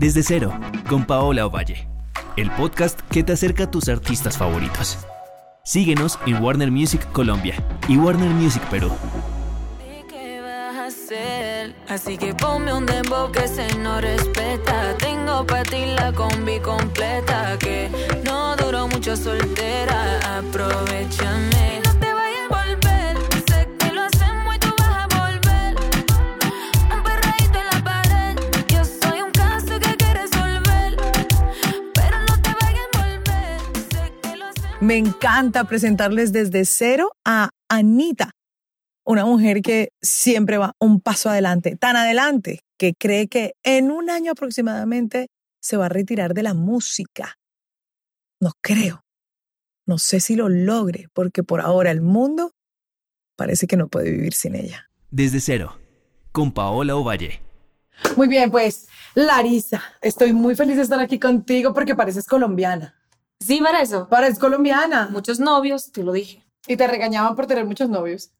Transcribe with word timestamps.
Desde 0.00 0.22
cero, 0.22 0.58
con 0.88 1.04
Paola 1.04 1.44
Ovalle. 1.44 1.86
El 2.38 2.50
podcast 2.52 2.98
que 3.10 3.22
te 3.22 3.34
acerca 3.34 3.64
a 3.64 3.70
tus 3.70 3.86
artistas 3.90 4.38
favoritos. 4.38 4.96
Síguenos 5.62 6.18
en 6.24 6.42
Warner 6.42 6.70
Music 6.70 7.06
Colombia 7.12 7.54
y 7.86 7.98
Warner 7.98 8.30
Music 8.30 8.62
Perú. 8.70 8.90
¿Qué 10.08 10.40
vas 10.40 10.74
a 10.74 10.86
hacer? 10.86 11.76
Así 11.86 12.16
que 12.16 12.32
ponme 12.32 12.72
un 12.72 12.86
dembow 12.86 13.30
que 13.30 13.46
se 13.46 13.68
no 13.76 14.00
respeta. 14.00 14.96
Tengo 14.96 15.46
para 15.46 15.64
ti 15.64 15.84
la 15.94 16.10
combi 16.14 16.60
completa. 16.60 17.58
Que 17.58 17.90
no 18.24 18.56
duró 18.56 18.88
mucho 18.88 19.14
soltera. 19.14 20.38
Aprovechame. 20.38 21.89
Me 34.80 34.96
encanta 34.96 35.64
presentarles 35.64 36.32
desde 36.32 36.64
cero 36.64 37.12
a 37.22 37.50
Anita, 37.68 38.30
una 39.04 39.26
mujer 39.26 39.60
que 39.60 39.92
siempre 40.00 40.56
va 40.56 40.72
un 40.78 41.02
paso 41.02 41.28
adelante, 41.28 41.76
tan 41.76 41.96
adelante 41.96 42.60
que 42.78 42.94
cree 42.94 43.28
que 43.28 43.56
en 43.62 43.90
un 43.90 44.08
año 44.08 44.32
aproximadamente 44.32 45.28
se 45.60 45.76
va 45.76 45.86
a 45.86 45.88
retirar 45.90 46.32
de 46.32 46.44
la 46.44 46.54
música. 46.54 47.36
No 48.40 48.52
creo. 48.62 49.04
No 49.86 49.98
sé 49.98 50.18
si 50.18 50.34
lo 50.34 50.48
logre, 50.48 51.08
porque 51.12 51.42
por 51.42 51.60
ahora 51.60 51.90
el 51.90 52.00
mundo 52.00 52.52
parece 53.36 53.66
que 53.66 53.76
no 53.76 53.88
puede 53.88 54.10
vivir 54.10 54.32
sin 54.32 54.54
ella. 54.54 54.88
Desde 55.10 55.40
cero, 55.40 55.78
con 56.32 56.52
Paola 56.52 56.96
Ovalle. 56.96 57.42
Muy 58.16 58.28
bien, 58.28 58.50
pues, 58.50 58.88
Larisa, 59.14 59.82
estoy 60.00 60.32
muy 60.32 60.56
feliz 60.56 60.76
de 60.76 60.82
estar 60.82 61.00
aquí 61.00 61.18
contigo 61.18 61.74
porque 61.74 61.94
pareces 61.94 62.26
colombiana. 62.26 62.99
Sí, 63.40 63.60
para 63.60 63.82
eso. 63.82 64.08
Pareces 64.08 64.38
colombiana. 64.38 65.08
Muchos 65.10 65.40
novios, 65.40 65.90
te 65.90 66.02
lo 66.02 66.12
dije. 66.12 66.44
Y 66.66 66.76
te 66.76 66.86
regañaban 66.86 67.34
por 67.34 67.46
tener 67.46 67.64
muchos 67.64 67.88
novios. 67.88 68.30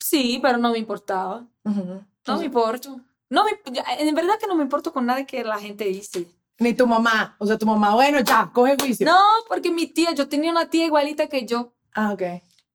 Sí, 0.00 0.38
pero 0.42 0.58
no 0.58 0.72
me 0.72 0.78
importaba. 0.78 1.46
No 1.64 2.38
me 2.38 2.44
importo. 2.44 3.00
No 3.30 3.44
me, 3.44 3.50
en 3.98 4.14
verdad 4.14 4.34
que 4.40 4.46
no 4.46 4.56
me 4.56 4.62
importo 4.62 4.92
con 4.92 5.06
nada 5.06 5.24
que 5.24 5.44
la 5.44 5.58
gente 5.58 5.84
dice. 5.84 6.26
Ni 6.58 6.74
tu 6.74 6.86
mamá. 6.86 7.36
O 7.38 7.46
sea, 7.46 7.56
tu 7.56 7.66
mamá, 7.66 7.94
bueno, 7.94 8.20
ya, 8.20 8.50
coge 8.52 8.76
juicio. 8.80 9.06
No, 9.06 9.18
porque 9.48 9.70
mi 9.70 9.86
tía, 9.86 10.12
yo 10.12 10.28
tenía 10.28 10.50
una 10.50 10.68
tía 10.68 10.86
igualita 10.86 11.28
que 11.28 11.46
yo. 11.46 11.72
Ah, 11.94 12.12
ok. 12.12 12.22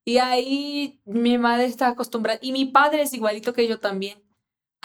Y 0.06 0.18
ahí 0.18 1.02
mi 1.06 1.38
madre 1.38 1.66
está 1.66 1.90
acostumbrada. 1.90 2.40
Y 2.42 2.52
mi 2.52 2.66
padre 2.66 3.02
es 3.02 3.14
igualito 3.14 3.54
que 3.54 3.68
yo 3.68 3.80
también. 3.80 4.23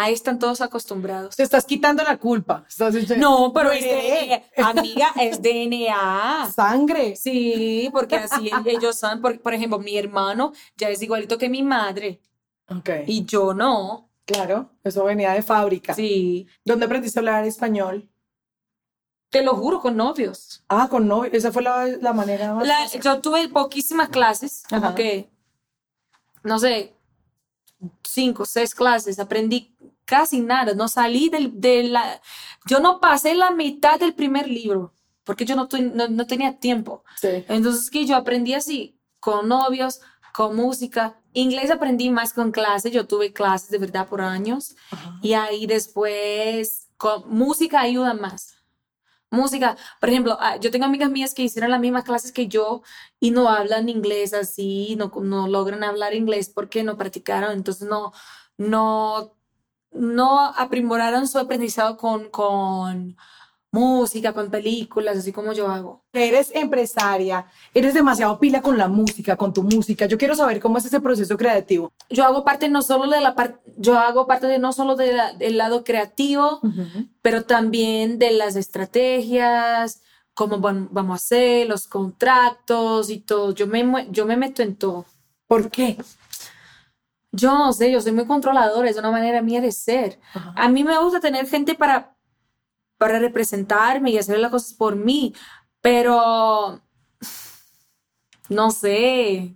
Ahí 0.01 0.15
están 0.15 0.39
todos 0.39 0.61
acostumbrados. 0.61 1.35
Te 1.35 1.43
estás 1.43 1.65
quitando 1.65 2.05
la 2.05 2.17
culpa. 2.19 2.65
Estás 2.69 2.95
diciendo, 2.95 3.29
No, 3.29 3.53
pero 3.53 3.73
es. 3.73 3.83
DNA. 3.85 4.69
Amiga, 4.69 5.13
es 5.21 5.43
DNA. 5.43 6.53
Sangre. 6.55 7.17
Sí, 7.17 7.89
porque 7.93 8.15
así 8.17 8.49
ellos 8.65 8.97
son. 8.97 9.21
Por, 9.21 9.41
por 9.41 9.55
ejemplo, 9.55 9.81
mi 9.81 9.97
hermano 9.99 10.53
ya 10.77 10.89
es 10.89 11.03
igualito 11.03 11.37
que 11.37 11.49
mi 11.49 11.65
madre. 11.65 12.21
Ok. 12.71 12.91
Y 13.09 13.25
yo 13.25 13.55
no. 13.55 14.09
claro, 14.25 14.71
eso 14.85 15.03
venía 15.05 15.33
de 15.33 15.43
fábrica. 15.43 15.95
Sí. 15.95 16.47
¿Dónde 16.65 16.87
aprendiste 16.87 17.19
a 17.19 17.21
hablar 17.21 17.45
español? 17.45 18.09
Te 19.31 19.43
lo 19.43 19.57
juro, 19.57 19.81
con 19.81 19.97
novios. 19.97 20.63
Ah, 20.69 20.87
con 20.89 21.09
novio. 21.09 21.31
Esa 21.33 21.51
fue 21.51 21.63
la, 21.63 21.87
la 21.87 22.13
manera 22.13 22.55
más 22.55 22.67
La- 22.67 22.87
yo 22.87 23.21
tuve 23.21 23.49
poquísimas 23.49 24.11
clases, 24.11 24.63
como 24.71 24.87
Ajá. 24.87 24.95
que, 24.95 25.29
no 26.45 26.59
sé, 26.59 26.95
cinco, 28.03 28.45
seis 28.45 28.75
clases, 28.75 29.19
aprendí 29.19 29.75
casi 30.05 30.41
nada, 30.41 30.75
no 30.75 30.89
salí 30.89 31.29
del, 31.29 31.61
de 31.61 31.85
la, 31.85 32.21
yo 32.67 32.81
no 32.81 33.01
pasé 33.01 33.35
la 33.35 33.51
mitad 33.51 34.01
del 34.01 34.15
primer 34.15 34.49
libro, 34.49 34.95
porque 35.25 35.45
yo 35.45 35.55
no, 35.55 35.69
no, 35.95 36.09
no 36.09 36.27
tenía 36.27 36.59
tiempo. 36.59 37.05
Sí. 37.21 37.45
Entonces, 37.49 37.91
que 37.91 38.07
yo 38.07 38.17
aprendí 38.17 38.55
así, 38.55 38.99
con 39.21 39.49
novios, 39.49 40.01
con 40.33 40.57
música. 40.57 41.21
Inglés 41.33 41.71
aprendí 41.71 42.11
más 42.11 42.33
con 42.33 42.53
clases, 42.53 42.93
yo 42.93 43.07
tuve 43.07 43.33
clases 43.33 43.71
de 43.71 43.79
verdad 43.79 44.09
por 44.09 44.21
años. 44.21 44.77
Ajá. 44.91 45.19
Y 45.23 45.35
ahí 45.35 45.67
después, 45.67 46.89
con 46.97 47.29
música 47.29 47.81
ayuda 47.81 48.15
más. 48.15 48.58
Música, 49.31 49.77
por 50.01 50.09
ejemplo, 50.09 50.39
ah, 50.41 50.57
yo 50.57 50.71
tengo 50.71 50.87
amigas 50.87 51.11
mías 51.11 51.35
que 51.35 51.43
hicieron 51.43 51.71
las 51.71 51.81
mismas 51.81 52.05
clases 52.05 52.33
que 52.33 52.49
yo 52.49 52.83
y 53.21 53.31
no 53.31 53.49
hablan 53.51 53.89
inglés 53.91 54.33
así, 54.33 54.97
no, 54.97 55.13
no 55.23 55.49
logran 55.49 55.85
hablar 55.85 56.15
inglés 56.15 56.49
porque 56.49 56.83
no 56.83 56.97
practicaron, 56.97 57.53
entonces 57.53 57.87
no, 57.89 58.13
no, 58.57 59.35
no 59.93 60.41
aprimoraron 60.57 61.29
su 61.29 61.39
aprendizado 61.39 61.99
con, 61.99 62.31
con 62.31 63.17
música, 63.71 64.33
con 64.33 64.51
películas, 64.51 65.19
así 65.19 65.33
como 65.33 65.53
yo 65.53 65.69
hago. 65.69 66.03
Eres 66.13 66.51
empresaria, 66.55 67.47
eres 67.75 67.95
demasiado 67.95 68.39
pila 68.39 68.63
con 68.63 68.79
la 68.79 68.89
música, 68.89 69.37
con 69.37 69.53
tu 69.53 69.63
música. 69.63 70.07
Yo 70.07 70.17
quiero 70.19 70.35
saber 70.35 70.59
cómo 70.61 70.79
es 70.79 70.87
ese 70.87 71.01
proceso 71.01 71.37
creativo. 71.37 71.93
Yo 72.09 72.25
hago 72.25 72.45
parte 72.45 72.69
no 72.69 72.81
solo 72.83 73.11
de 73.11 73.21
la 73.21 73.35
parte, 73.35 73.59
yo 73.77 73.99
hago 73.99 74.27
parte 74.27 74.47
de 74.47 74.59
no 74.59 74.73
solo 74.73 74.97
de 74.97 75.13
la- 75.13 75.33
del 75.35 75.59
lado 75.59 75.85
creativo, 75.85 76.61
pero 77.23 77.45
también 77.45 78.19
de 78.19 78.31
las 78.33 78.57
estrategias, 78.57 80.01
cómo 80.35 80.59
van- 80.61 80.89
vamos 80.93 81.13
a 81.13 81.17
hacer, 81.17 81.67
los 81.69 81.87
contratos 81.87 83.11
y 83.11 83.19
todo. 83.21 83.53
Yo 83.53 83.67
me, 83.67 84.09
yo 84.11 84.25
me 84.25 84.37
meto 84.37 84.63
en 84.63 84.77
todo. 84.77 85.05
¿Por 85.47 85.71
qué? 85.71 85.99
Yo 87.33 87.53
no 87.53 87.73
sé, 87.73 87.91
yo 87.93 88.01
soy 88.01 88.13
muy 88.13 88.27
controladora, 88.27 88.89
es 88.89 88.97
una 88.97 89.11
manera 89.11 89.43
mía 89.43 89.61
de 89.61 89.73
ser. 89.73 90.19
A 90.57 90.69
mí 90.69 90.83
me 90.85 90.99
gusta 90.99 91.21
tener 91.21 91.47
gente 91.47 91.75
para, 91.75 92.17
para 92.99 93.19
representarme 93.19 94.11
y 94.11 94.19
hacer 94.19 94.39
las 94.39 94.51
cosas 94.51 94.75
por 94.75 94.97
mí, 94.97 95.35
pero 95.81 96.81
no 98.49 98.71
sé. 98.71 99.55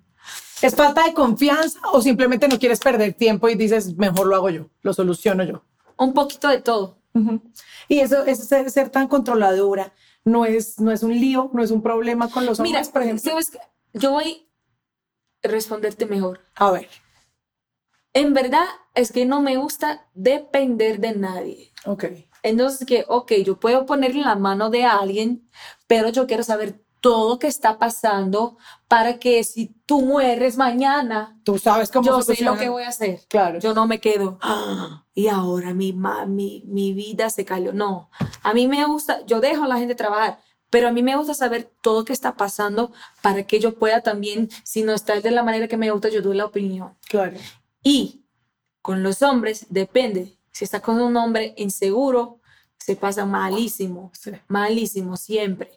¿Es 0.62 0.76
falta 0.76 1.04
de 1.04 1.12
confianza 1.12 1.80
o 1.92 2.00
simplemente 2.00 2.46
no 2.46 2.58
quieres 2.58 2.78
perder 2.78 3.14
tiempo 3.14 3.48
y 3.48 3.56
dices, 3.56 3.96
mejor 3.96 4.26
lo 4.28 4.36
hago 4.36 4.50
yo, 4.50 4.70
lo 4.82 4.94
soluciono 4.94 5.42
yo? 5.42 5.64
Un 5.96 6.14
poquito 6.14 6.48
de 6.48 6.60
todo. 6.62 6.98
Y 7.88 7.98
eso, 8.00 8.24
eso 8.24 8.44
ser, 8.44 8.70
ser 8.70 8.88
tan 8.88 9.08
controladora 9.08 9.92
no 10.24 10.46
es, 10.46 10.78
no 10.80 10.92
es 10.92 11.02
un 11.02 11.12
lío, 11.12 11.50
no 11.52 11.62
es 11.62 11.70
un 11.72 11.82
problema 11.82 12.30
con 12.30 12.46
los 12.46 12.60
Mira, 12.60 12.78
hombres, 12.78 12.92
por 12.92 13.02
ejemplo. 13.02 13.30
¿sabes 13.30 13.50
qué? 13.50 13.58
Yo 13.92 14.12
voy 14.12 14.48
a 15.44 15.48
responderte 15.48 16.06
mejor. 16.06 16.40
A 16.54 16.70
ver, 16.70 16.88
En 18.14 18.32
verdad 18.32 18.64
es 18.94 19.10
que 19.12 19.26
no 19.26 19.42
me 19.42 19.56
gusta 19.56 20.06
depender 20.14 21.00
de 21.00 21.16
nadie. 21.16 21.72
ok. 21.84 22.04
Entonces 22.42 22.86
que, 22.86 23.04
ok, 23.08 23.32
yo 23.44 23.58
puedo 23.60 23.86
poner 23.86 24.12
en 24.12 24.22
la 24.22 24.34
mano 24.36 24.68
de 24.70 24.84
alguien, 24.84 25.48
pero 25.86 26.08
yo 26.08 26.26
quiero 26.26 26.42
saber 26.42 26.82
todo 27.00 27.38
que 27.40 27.48
está 27.48 27.78
pasando 27.78 28.56
para 28.86 29.18
que 29.18 29.42
si 29.42 29.74
tú 29.86 30.02
mueres 30.02 30.56
mañana, 30.56 31.36
Tú 31.44 31.58
sabes 31.58 31.90
cómo 31.90 32.06
yo 32.06 32.22
sé 32.22 32.42
lo 32.44 32.56
que 32.56 32.68
voy 32.68 32.84
a 32.84 32.88
hacer. 32.90 33.20
Claro. 33.28 33.58
Yo 33.58 33.74
no 33.74 33.86
me 33.88 34.00
quedo, 34.00 34.38
"Ah, 34.40 35.04
y 35.14 35.26
ahora 35.28 35.74
mi, 35.74 35.92
ma- 35.92 36.26
mi, 36.26 36.62
mi 36.66 36.92
vida 36.92 37.28
se 37.30 37.44
cayó. 37.44 37.72
No, 37.72 38.08
a 38.42 38.54
mí 38.54 38.68
me 38.68 38.84
gusta, 38.86 39.24
yo 39.26 39.40
dejo 39.40 39.64
a 39.64 39.68
la 39.68 39.78
gente 39.78 39.96
trabajar, 39.96 40.38
pero 40.70 40.88
a 40.88 40.92
mí 40.92 41.02
me 41.02 41.16
gusta 41.16 41.34
saber 41.34 41.70
todo 41.80 42.04
que 42.04 42.12
está 42.12 42.36
pasando 42.36 42.92
para 43.20 43.42
que 43.48 43.58
yo 43.58 43.74
pueda 43.74 44.00
también, 44.02 44.48
si 44.62 44.82
no 44.84 44.92
está 44.92 45.20
de 45.20 45.30
la 45.32 45.42
manera 45.42 45.66
que 45.68 45.76
me 45.76 45.90
gusta, 45.90 46.08
yo 46.08 46.22
doy 46.22 46.36
la 46.36 46.44
opinión. 46.46 46.94
Claro. 47.08 47.36
Y 47.82 48.24
con 48.80 49.02
los 49.02 49.22
hombres 49.22 49.66
depende. 49.70 50.38
Si 50.52 50.64
está 50.64 50.80
con 50.80 51.00
un 51.00 51.16
hombre 51.16 51.54
inseguro, 51.56 52.40
se 52.78 52.96
pasa 52.96 53.24
malísimo, 53.26 54.10
Sí. 54.14 54.32
malísimo 54.48 55.16
siempre. 55.16 55.70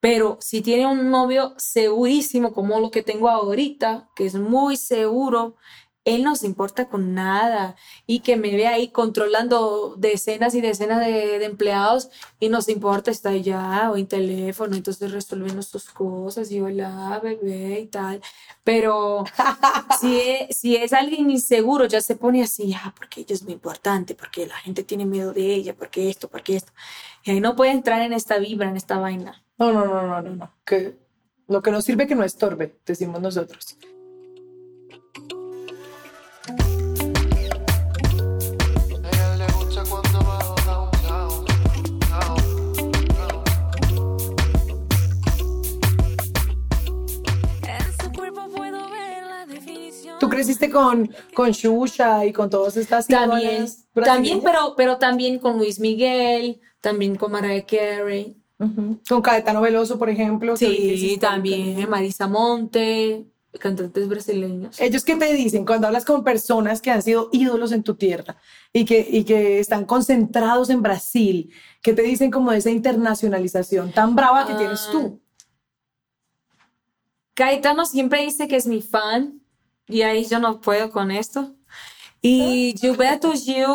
Pero 0.00 0.36
si 0.40 0.60
tiene 0.60 0.86
un 0.86 1.10
novio 1.10 1.54
segurísimo 1.56 2.52
como 2.52 2.78
lo 2.80 2.90
que 2.90 3.02
tengo 3.02 3.28
ahorita, 3.30 4.10
que 4.14 4.26
es 4.26 4.34
muy 4.34 4.76
seguro, 4.76 5.56
él 6.04 6.22
no 6.22 6.36
se 6.36 6.46
importa 6.46 6.88
con 6.88 7.14
nada 7.14 7.76
y 8.06 8.20
que 8.20 8.36
me 8.36 8.50
ve 8.50 8.66
ahí 8.66 8.88
controlando 8.88 9.94
decenas 9.96 10.54
y 10.54 10.60
decenas 10.60 11.00
de, 11.00 11.38
de 11.38 11.44
empleados 11.44 12.10
y 12.38 12.50
no 12.50 12.60
se 12.60 12.72
importa, 12.72 13.10
está 13.10 13.30
allá 13.30 13.90
o 13.90 13.96
en 13.96 14.06
teléfono, 14.06 14.76
entonces 14.76 15.12
resolviendo 15.12 15.62
sus 15.62 15.84
cosas 15.84 16.50
y 16.50 16.60
hola, 16.60 17.20
bebé 17.22 17.80
y 17.80 17.86
tal. 17.86 18.20
Pero 18.64 19.24
si 20.00 20.20
es, 20.20 20.56
si 20.56 20.76
es 20.76 20.92
alguien 20.92 21.30
inseguro, 21.30 21.86
ya 21.86 22.00
se 22.00 22.16
pone 22.16 22.42
así, 22.42 22.74
ah, 22.74 22.92
porque 22.96 23.22
ella 23.22 23.34
es 23.34 23.42
muy 23.42 23.54
importante, 23.54 24.14
porque 24.14 24.46
la 24.46 24.56
gente 24.56 24.84
tiene 24.84 25.06
miedo 25.06 25.32
de 25.32 25.54
ella, 25.54 25.74
porque 25.74 26.10
esto, 26.10 26.28
porque 26.28 26.56
esto. 26.56 26.72
Y 27.24 27.30
ahí 27.30 27.40
no 27.40 27.56
puede 27.56 27.70
entrar 27.70 28.02
en 28.02 28.12
esta 28.12 28.38
vibra, 28.38 28.68
en 28.68 28.76
esta 28.76 28.98
vaina. 28.98 29.42
No, 29.58 29.72
no, 29.72 29.86
no, 29.86 30.06
no, 30.06 30.22
no, 30.22 30.36
no. 30.36 30.50
Que 30.66 30.96
lo 31.48 31.62
que 31.62 31.70
no 31.70 31.80
sirve 31.80 32.06
que 32.06 32.14
no 32.14 32.24
estorbe, 32.24 32.76
decimos 32.84 33.20
nosotros. 33.20 33.78
Creciste 50.34 50.70
con, 50.70 51.10
con 51.34 51.50
Shusha 51.50 52.24
y 52.24 52.32
con 52.32 52.50
todas 52.50 52.76
estas 52.76 53.06
También, 53.06 53.66
también, 53.94 54.40
pero, 54.42 54.74
pero 54.76 54.98
también 54.98 55.38
con 55.38 55.58
Luis 55.58 55.80
Miguel, 55.80 56.60
también 56.80 57.16
con 57.16 57.32
Mariah 57.32 57.64
Carey. 57.64 58.36
Con 59.08 59.20
Caetano 59.22 59.60
Veloso, 59.60 59.98
por 59.98 60.08
ejemplo. 60.08 60.54
que 60.54 60.96
Sí, 60.96 61.18
también 61.20 61.88
Marisa 61.90 62.28
Monte, 62.28 63.26
cantantes 63.58 64.08
brasileños. 64.08 64.80
Ellos 64.80 65.04
qué 65.04 65.16
te 65.16 65.32
dicen 65.34 65.66
cuando 65.66 65.86
hablas 65.86 66.04
con 66.04 66.24
personas 66.24 66.80
que 66.80 66.90
han 66.90 67.02
sido 67.02 67.28
ídolos 67.32 67.72
en 67.72 67.82
tu 67.82 67.94
tierra 67.96 68.36
y 68.72 68.84
que, 68.84 69.06
y 69.08 69.24
que 69.24 69.58
están 69.58 69.84
concentrados 69.84 70.70
en 70.70 70.82
Brasil, 70.82 71.52
¿qué 71.82 71.92
te 71.92 72.02
dicen 72.02 72.30
como 72.30 72.52
de 72.52 72.58
esa 72.58 72.70
internacionalización 72.70 73.92
tan 73.92 74.14
brava 74.14 74.46
que 74.46 74.54
tienes 74.54 74.86
Ah. 74.88 74.92
tú? 74.92 75.20
Caetano 77.34 77.84
siempre 77.84 78.22
dice 78.22 78.46
que 78.46 78.56
es 78.56 78.66
mi 78.66 78.80
fan 78.80 79.40
y 79.86 80.02
ahí 80.02 80.26
yo 80.26 80.38
no 80.38 80.60
puedo 80.60 80.90
con 80.90 81.10
esto. 81.10 81.54
Y 82.20 82.74
Gilberto 82.78 83.32
Gil, 83.32 83.66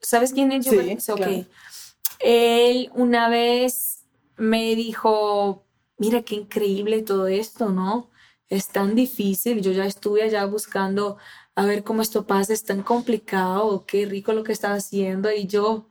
¿sabes 0.00 0.32
quién 0.32 0.52
es 0.52 0.66
Sí, 0.66 0.70
Gilberto? 0.70 1.14
Ok. 1.14 1.18
claro. 1.18 1.44
Él 2.20 2.90
una 2.94 3.28
vez 3.28 4.04
me 4.36 4.74
dijo, 4.74 5.64
mira 5.98 6.22
qué 6.22 6.36
increíble 6.36 7.02
todo 7.02 7.26
esto, 7.26 7.70
¿no? 7.70 8.10
Es 8.48 8.68
tan 8.68 8.94
difícil, 8.94 9.62
yo 9.62 9.72
ya 9.72 9.86
estuve 9.86 10.22
allá 10.22 10.44
buscando 10.44 11.16
a 11.56 11.64
ver 11.64 11.84
cómo 11.84 12.02
esto 12.02 12.26
pasa, 12.26 12.52
es 12.52 12.64
tan 12.64 12.82
complicado, 12.82 13.84
qué 13.86 14.06
rico 14.06 14.32
lo 14.32 14.44
que 14.44 14.52
está 14.52 14.74
haciendo 14.74 15.30
y 15.30 15.46
yo 15.46 15.88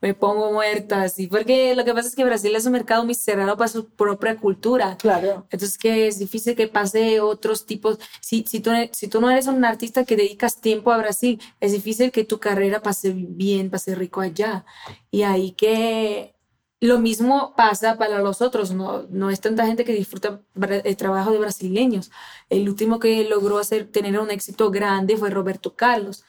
me 0.00 0.14
pongo 0.14 0.52
muerta 0.52 1.02
así, 1.02 1.26
porque 1.26 1.74
lo 1.74 1.84
que 1.84 1.94
pasa 1.94 2.08
es 2.08 2.14
que 2.14 2.24
Brasil 2.24 2.54
es 2.54 2.66
un 2.66 2.72
mercado 2.72 3.04
muy 3.04 3.14
cerrado 3.14 3.56
para 3.56 3.68
su 3.68 3.88
propia 3.88 4.36
cultura. 4.36 4.96
Claro. 4.98 5.46
Entonces 5.50 5.78
que 5.78 6.06
es 6.06 6.18
difícil 6.18 6.54
que 6.54 6.68
pase 6.68 7.20
otros 7.20 7.64
tipos. 7.66 7.98
Si, 8.20 8.44
si, 8.46 8.60
tú, 8.60 8.70
si 8.92 9.08
tú 9.08 9.20
no 9.20 9.30
eres 9.30 9.46
un 9.46 9.64
artista 9.64 10.04
que 10.04 10.16
dedicas 10.16 10.60
tiempo 10.60 10.92
a 10.92 10.98
Brasil, 10.98 11.40
es 11.60 11.72
difícil 11.72 12.12
que 12.12 12.24
tu 12.24 12.38
carrera 12.38 12.82
pase 12.82 13.12
bien, 13.14 13.70
pase 13.70 13.94
rico 13.94 14.20
allá. 14.20 14.64
Y 15.10 15.22
ahí 15.22 15.52
que 15.52 16.36
lo 16.80 16.98
mismo 16.98 17.54
pasa 17.56 17.96
para 17.96 18.20
los 18.20 18.42
otros. 18.42 18.72
No, 18.72 19.06
no 19.08 19.30
es 19.30 19.40
tanta 19.40 19.66
gente 19.66 19.84
que 19.84 19.92
disfruta 19.92 20.42
el 20.84 20.96
trabajo 20.96 21.32
de 21.32 21.38
brasileños. 21.38 22.10
El 22.50 22.68
último 22.68 23.00
que 23.00 23.24
logró 23.24 23.58
hacer, 23.58 23.90
tener 23.90 24.18
un 24.20 24.30
éxito 24.30 24.70
grande 24.70 25.16
fue 25.16 25.30
Roberto 25.30 25.74
Carlos. 25.74 26.24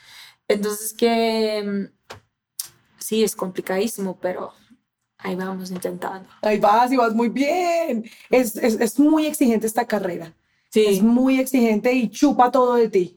Entonces 0.48 0.94
que 0.94 1.64
mm, 1.64 2.16
sí, 3.08 3.24
es 3.24 3.36
complicadísimo, 3.36 4.18
pero 4.20 4.52
ahí 5.20 5.36
vamos 5.36 5.72
intentando. 5.72 6.28
Ahí 6.42 6.60
vas 6.60 6.92
y 6.92 6.98
vas 6.98 7.14
muy 7.14 7.30
bien. 7.30 8.04
Es, 8.30 8.56
es, 8.58 8.80
es 8.80 9.00
muy 9.00 9.26
exigente 9.26 9.66
esta 9.66 9.86
carrera. 9.86 10.34
Es 10.74 10.98
Sí. 10.98 11.02
muy 11.02 11.40
exigente 11.40 11.94
y 11.94 12.10
chupa 12.10 12.52
todo 12.52 12.76
de 12.76 12.90
ti. 12.90 13.17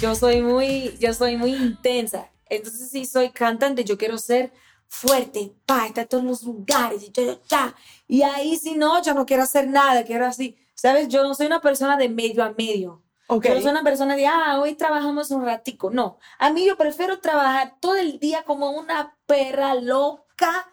Yo 0.00 0.14
soy 0.14 0.40
muy, 0.40 0.96
yo 0.98 1.12
soy 1.12 1.36
muy 1.36 1.54
intensa. 1.54 2.30
Entonces, 2.46 2.90
si 2.90 3.04
soy 3.04 3.30
cantante, 3.30 3.84
yo 3.84 3.98
quiero 3.98 4.16
ser 4.16 4.50
fuerte, 4.88 5.52
pa, 5.66 5.86
estar 5.86 6.02
en 6.04 6.08
todos 6.08 6.24
los 6.24 6.42
lugares, 6.42 7.02
y, 7.02 7.12
yo, 7.12 7.38
ya. 7.48 7.74
y 8.08 8.22
ahí 8.22 8.56
si 8.56 8.74
no, 8.74 9.00
yo 9.02 9.14
no 9.14 9.26
quiero 9.26 9.42
hacer 9.42 9.68
nada, 9.68 10.02
quiero 10.04 10.26
así. 10.26 10.56
¿Sabes? 10.74 11.08
Yo 11.08 11.22
no 11.22 11.34
soy 11.34 11.46
una 11.46 11.60
persona 11.60 11.98
de 11.98 12.08
medio 12.08 12.42
a 12.42 12.54
medio. 12.56 13.02
Ok. 13.26 13.44
Yo 13.44 13.54
no 13.54 13.60
soy 13.60 13.70
una 13.70 13.84
persona 13.84 14.16
de, 14.16 14.26
ah, 14.26 14.58
hoy 14.58 14.74
trabajamos 14.74 15.30
un 15.30 15.44
ratico. 15.44 15.90
No, 15.90 16.18
a 16.38 16.50
mí 16.50 16.66
yo 16.66 16.78
prefiero 16.78 17.20
trabajar 17.20 17.76
todo 17.78 17.96
el 17.96 18.18
día 18.18 18.44
como 18.44 18.70
una 18.70 19.18
perra 19.26 19.74
loca 19.74 20.66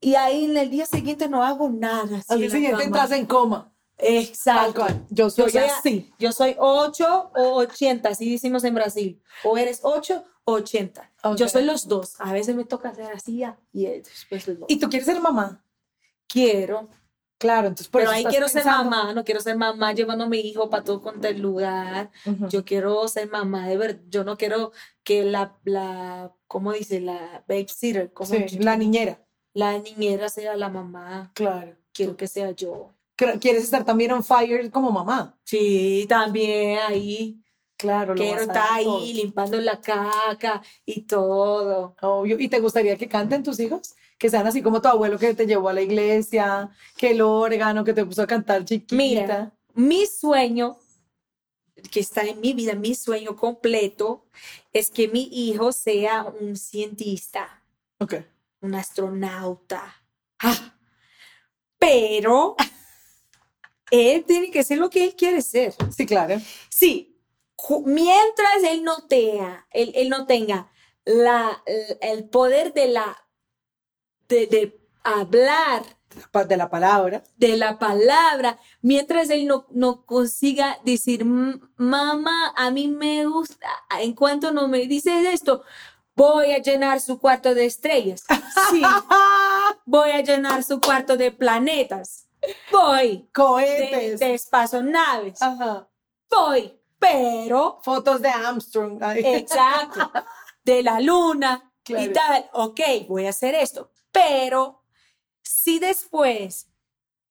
y 0.00 0.14
ahí 0.14 0.46
en 0.46 0.56
el 0.56 0.70
día 0.70 0.86
siguiente 0.86 1.28
no 1.28 1.44
hago 1.44 1.68
nada. 1.68 2.22
Al 2.26 2.38
día 2.38 2.50
siguiente 2.50 2.84
entras 2.84 3.12
en 3.12 3.26
coma. 3.26 3.70
Exacto. 4.02 4.86
Yo 5.10 5.30
soy, 5.30 5.46
Yo 5.46 5.50
soy, 5.50 5.62
así. 5.68 6.12
yo 6.18 6.32
soy 6.32 6.56
8 6.58 7.30
o 7.34 7.54
80, 7.56 8.08
así 8.08 8.30
decimos 8.30 8.64
en 8.64 8.74
Brasil. 8.74 9.22
O 9.44 9.56
eres 9.58 9.80
8 9.82 10.24
o 10.44 10.52
80. 10.52 11.12
Yo 11.36 11.48
soy 11.48 11.64
los 11.64 11.86
dos. 11.88 12.14
A 12.18 12.32
veces 12.32 12.54
me 12.56 12.64
toca 12.64 12.90
hacer 12.90 13.12
así 13.12 13.42
y 13.72 13.86
después 13.86 14.48
los 14.48 14.60
dos. 14.60 14.66
¿Y 14.70 14.78
tú 14.78 14.88
quieres 14.88 15.06
ser 15.06 15.20
mamá? 15.20 15.64
quiero, 16.26 16.88
Claro, 17.38 17.68
entonces 17.68 17.88
por 17.88 18.02
pero 18.02 18.12
eso 18.12 18.18
ahí 18.18 18.24
quiero 18.26 18.48
ser 18.48 18.66
mamá. 18.66 19.14
No 19.14 19.24
quiero 19.24 19.40
ser 19.40 19.56
mamá 19.56 19.94
llevando 19.94 20.24
a 20.24 20.28
mi 20.28 20.40
hijo 20.40 20.68
para 20.68 20.84
todo 20.84 21.00
con 21.00 21.24
el 21.24 21.40
lugar. 21.40 22.10
Yo 22.50 22.66
quiero 22.66 23.08
ser 23.08 23.30
mamá 23.30 23.66
de 23.66 23.78
verdad. 23.78 24.00
Yo 24.10 24.24
no 24.24 24.36
quiero 24.36 24.72
que 25.02 25.24
la, 25.24 25.56
la 25.64 26.34
¿cómo 26.46 26.74
dice? 26.74 27.00
La 27.00 27.42
babysitter. 27.48 28.12
¿cómo 28.12 28.28
Sí, 28.28 28.58
la 28.58 28.76
niñera. 28.76 29.24
la 29.54 29.78
niñera 29.78 30.28
sea 30.28 30.54
la 30.54 30.68
mamá. 30.68 31.32
Claro. 31.34 31.78
Quiero 31.94 32.14
que 32.14 32.26
sea 32.26 32.50
yo. 32.50 32.92
Quieres 33.40 33.64
estar 33.64 33.84
también 33.84 34.12
on 34.12 34.24
fire 34.24 34.70
como 34.70 34.90
mamá. 34.90 35.38
Sí, 35.44 36.06
también 36.08 36.78
ahí. 36.88 37.36
Claro, 37.76 38.14
lo 38.14 38.20
Quiero 38.20 38.40
estar 38.42 38.66
ahí 38.72 38.84
todo. 38.84 39.00
limpiando 39.00 39.60
la 39.60 39.80
caca 39.80 40.62
y 40.84 41.02
todo. 41.02 41.96
Obvio. 42.02 42.38
¿Y 42.38 42.48
te 42.48 42.60
gustaría 42.60 42.96
que 42.96 43.08
canten 43.08 43.42
tus 43.42 43.58
hijos? 43.58 43.94
Que 44.18 44.28
sean 44.28 44.46
así 44.46 44.60
como 44.62 44.82
tu 44.82 44.88
abuelo 44.88 45.18
que 45.18 45.32
te 45.34 45.46
llevó 45.46 45.70
a 45.70 45.72
la 45.72 45.80
iglesia, 45.80 46.68
que 46.96 47.12
el 47.12 47.22
órgano 47.22 47.82
que 47.84 47.94
te 47.94 48.04
puso 48.04 48.22
a 48.22 48.26
cantar 48.26 48.64
chiquita. 48.66 48.94
Mira, 48.94 49.52
mi 49.72 50.04
sueño, 50.04 50.76
que 51.90 52.00
está 52.00 52.20
en 52.22 52.38
mi 52.40 52.52
vida, 52.52 52.74
mi 52.74 52.94
sueño 52.94 53.34
completo, 53.34 54.26
es 54.74 54.90
que 54.90 55.08
mi 55.08 55.28
hijo 55.32 55.72
sea 55.72 56.24
un 56.24 56.56
cientista, 56.56 57.62
Ok. 57.98 58.16
un 58.60 58.74
astronauta. 58.74 59.82
Ah, 60.38 60.74
pero 61.78 62.56
él 63.90 64.24
tiene 64.24 64.50
que 64.50 64.62
ser 64.64 64.78
lo 64.78 64.90
que 64.90 65.04
él 65.04 65.14
quiere 65.16 65.42
ser. 65.42 65.74
Sí, 65.96 66.06
claro. 66.06 66.40
Sí, 66.68 67.18
mientras 67.84 68.62
él 68.68 68.82
no 68.82 69.06
tenga, 69.06 69.66
él, 69.70 69.92
él 69.94 70.08
no 70.08 70.26
tenga 70.26 70.70
la, 71.04 71.62
el, 72.00 72.28
poder 72.28 72.72
de 72.72 72.88
la 72.88 73.16
de, 74.28 74.46
de 74.46 74.80
hablar 75.02 75.82
De 76.48 76.56
la 76.56 76.68
palabra. 76.70 77.22
de 77.36 77.56
la 77.56 77.78
palabra, 77.78 78.58
mientras 78.82 79.30
él 79.30 79.46
no, 79.46 79.66
no 79.70 80.04
consiga 80.06 80.78
decir, 80.84 81.22
"M- 81.22 81.58
mamá, 81.76 82.52
a 82.56 82.70
mí 82.70 82.88
me 82.88 83.26
gusta, 83.26 83.66
en 84.00 84.14
cuanto 84.14 84.52
no 84.52 84.68
me 84.68 84.86
dices 84.86 85.24
esto, 85.26 85.62
voy 86.14 86.52
a 86.52 86.58
llenar 86.58 87.00
su 87.00 87.18
cuarto 87.18 87.54
de 87.54 87.64
estrellas. 87.66 88.24
Sí, 88.70 88.82
voy 89.84 90.10
a 90.10 90.20
llenar 90.22 90.62
su 90.64 90.80
cuarto 90.80 91.16
de 91.16 91.32
planetas. 91.32 92.26
Voy 92.72 93.28
Cohetes. 93.32 94.20
de 94.20 94.34
espazonaves. 94.34 95.40
Ajá. 95.42 95.88
Voy, 96.30 96.78
pero 96.98 97.80
Fotos 97.82 98.20
de 98.22 98.28
Armstrong. 98.28 99.02
Exacto. 99.16 100.10
De 100.64 100.82
la 100.82 101.00
luna 101.00 101.72
Claro. 101.82 102.04
y 102.04 102.12
tal. 102.12 102.50
Ok, 102.52 102.80
voy 103.08 103.26
a 103.26 103.30
hacer 103.30 103.54
esto. 103.54 103.90
Pero 104.12 104.84
si 105.42 105.78
después, 105.78 106.68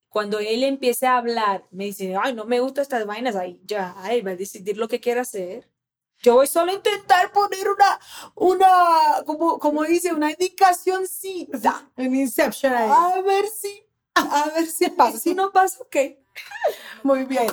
cuando 0.10 0.40
él 0.40 0.64
empiece 0.64 1.06
a 1.06 1.18
hablar, 1.18 1.64
me 1.70 1.86
dice, 1.86 2.16
ay, 2.22 2.34
no 2.34 2.46
me 2.46 2.60
gustan 2.60 2.82
estas 2.82 3.06
vainas, 3.06 3.36
ahí 3.36 3.62
ya, 3.66 3.96
él 4.10 4.26
va 4.26 4.32
a 4.32 4.36
decidir 4.36 4.78
lo 4.78 4.88
que 4.88 5.00
quiere 5.00 5.20
hacer. 5.20 5.70
Yo 6.22 6.34
voy 6.34 6.48
solo 6.48 6.72
a 6.72 6.76
intentar 6.76 7.32
poner 7.32 7.70
una, 7.70 8.00
una, 8.36 9.24
como, 9.26 9.60
como 9.60 9.84
dice, 9.84 10.12
una 10.12 10.32
indicacióncita. 10.32 11.90
Un 11.96 12.16
Inception 12.16 12.74
ahí. 12.74 12.90
A 12.92 13.22
ver 13.22 13.46
si, 13.48 13.86
a 14.20 14.50
ver 14.56 14.66
si 14.68 14.90
pasa. 14.98 15.18
Si 15.18 15.34
no 15.34 15.52
pasa, 15.52 15.78
ok. 15.82 15.96
Muy 17.04 17.26
bien. 17.26 17.48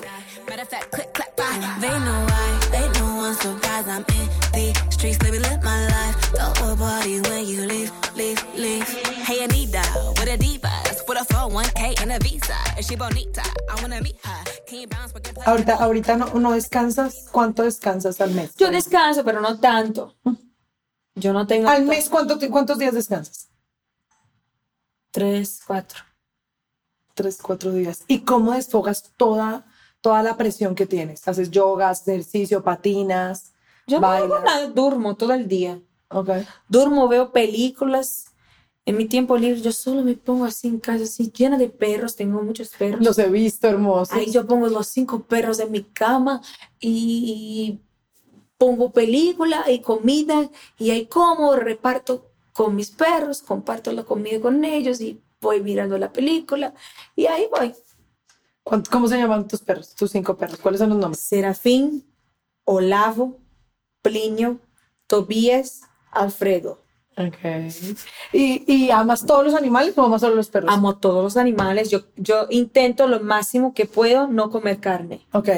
Matter 0.49 0.63
of 0.63 0.69
fact, 0.69 0.91
click, 0.93 1.13
clap, 1.13 1.37
bye. 1.37 1.81
They 1.81 1.89
know 1.89 2.27
why, 2.27 2.69
they 2.71 2.89
know 2.99 3.25
I'm 3.25 3.35
surprised. 3.35 3.89
I'm 3.89 4.05
in 4.15 4.29
the 4.53 4.91
streets, 4.91 5.19
baby, 5.19 5.39
live 5.39 5.63
my 5.65 5.87
life. 5.87 6.17
Throw 6.35 6.73
a 6.73 6.77
party 6.77 7.21
when 7.23 7.47
you 7.47 7.67
leave, 7.67 7.91
leave, 8.15 8.41
leave. 8.55 8.87
Hey, 9.27 9.43
Anita, 9.45 9.83
with 10.19 10.29
a 10.29 10.37
divas, 10.39 11.03
with 11.09 11.19
a 11.21 11.25
401k 11.33 12.01
and 12.03 12.13
a 12.13 12.19
visa. 12.21 12.55
Is 12.79 12.87
she 12.87 12.97
bonita? 12.97 13.43
I 13.71 13.81
wanna 13.83 14.01
meet 14.03 14.17
her. 14.25 14.45
Can 14.67 14.81
you 14.81 14.87
bounce 14.89 15.13
back 15.13 15.27
and 15.27 15.35
play? 15.37 15.45
Ahorita, 15.47 15.75
ahorita 15.81 16.17
no, 16.17 16.27
no 16.39 16.53
descansas. 16.53 17.29
¿Cuánto 17.33 17.63
descansas 17.65 18.21
al 18.21 18.31
mes? 18.33 18.55
Yo 18.57 18.71
descanso, 18.71 19.25
pero 19.25 19.41
no 19.41 19.59
tanto. 19.59 20.15
Yo 21.15 21.33
no 21.33 21.47
tengo 21.47 21.69
Al 21.69 21.85
to- 21.85 21.89
mes, 21.91 22.09
¿cuánto, 22.09 22.39
¿cuántos 22.51 22.79
días 22.79 22.95
descansas? 22.95 23.49
tres, 25.11 25.61
cuatro. 25.67 26.01
Tres, 27.17 27.39
cuatro 27.41 27.73
días. 27.73 28.05
¿Y 28.09 28.21
cómo 28.21 28.53
desfogas 28.53 29.15
toda, 29.17 29.65
toda 30.03 30.23
la 30.23 30.37
presión 30.37 30.75
que 30.75 30.85
tienes? 30.85 31.27
¿Haces 31.27 31.51
yoga, 31.51 31.91
ejercicio, 31.91 32.63
patinas? 32.63 33.55
Yo 33.87 34.01
no 34.01 34.07
hago 34.07 34.29
bailas? 34.29 34.45
nada, 34.45 34.67
durmo 34.69 35.17
todo 35.17 35.33
el 35.33 35.49
día. 35.49 35.81
Ok. 36.11 36.29
Durmo, 36.69 37.09
veo 37.09 37.33
películas 37.33 38.27
En 38.85 38.99
mi 38.99 39.07
tiempo 39.07 39.39
libre 39.39 39.63
yo 39.63 39.73
solo 39.73 40.03
me 40.03 40.15
pongo 40.15 40.45
así 40.45 40.69
en 40.69 40.79
casa, 40.79 41.05
así 41.05 41.33
llena 41.33 41.57
de 41.57 41.71
perros, 41.71 42.17
tengo 42.17 42.43
muchos 42.43 42.69
perros. 42.69 43.03
Los 43.03 43.19
he 43.19 43.31
visto 43.31 43.67
hermosos. 43.67 44.15
Ahí 44.15 44.31
yo 44.31 44.47
pongo 44.47 44.67
los 44.67 44.87
cinco 44.87 45.23
perros 45.23 45.59
en 45.59 45.73
mi 45.73 45.85
cama 45.85 46.43
y 46.79 47.81
pongo 48.59 48.93
película 48.93 49.65
y 49.71 49.81
comida 49.81 50.51
y 50.79 50.91
ahí 50.91 51.07
como, 51.07 51.57
reparto 51.57 52.31
con 52.53 52.77
mis 52.77 52.91
perros, 52.91 53.41
comparto 53.41 53.91
la 53.91 54.05
comida 54.05 54.39
con 54.39 54.65
ellos 54.67 55.01
y 55.01 55.23
voy 55.41 55.61
mirando 55.63 55.99
la 55.99 56.13
película 56.13 56.75
y 57.15 57.27
ahí 57.27 57.47
voy. 57.57 57.75
¿Cuánto- 58.63 58.91
¿Cómo 58.91 59.07
se 59.09 59.17
llaman 59.17 59.47
tus 59.47 59.61
perros? 59.61 59.95
Tus 59.95 60.11
cinco 60.11 60.37
perros. 60.37 60.59
¿Cuáles 60.59 60.81
son 60.81 60.91
los 60.91 60.99
nombres? 60.99 61.21
Serafín, 61.21 62.05
Olavo, 62.65 63.39
Plinio, 64.03 64.59
Tobías, 65.07 65.83
Alfredo. 66.11 66.81
Okay. 67.19 67.69
¿Y, 68.33 68.65
¿Y 68.71 68.91
amas 68.91 69.25
todos 69.25 69.43
los 69.45 69.55
animales 69.55 69.97
o 69.97 70.03
amas 70.05 70.21
solo 70.21 70.35
los 70.35 70.49
perros? 70.51 70.71
Amo 70.71 70.99
todos 70.99 71.23
los 71.25 71.37
animales. 71.39 71.91
Yo, 71.91 72.01
yo 72.17 72.47
intento 72.51 73.07
lo 73.07 73.21
máximo 73.21 73.73
que 73.73 73.87
puedo 73.87 74.27
no 74.29 74.51
comer 74.51 74.81
carne. 74.81 75.27
Ok. 75.33 75.49